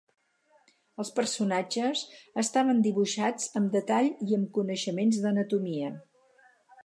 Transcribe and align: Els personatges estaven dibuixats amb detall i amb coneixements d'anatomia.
Els 1.01 1.11
personatges 1.19 2.01
estaven 2.43 2.81
dibuixats 2.87 3.53
amb 3.61 3.77
detall 3.77 4.09
i 4.29 4.37
amb 4.39 4.49
coneixements 4.59 5.23
d'anatomia. 5.27 5.93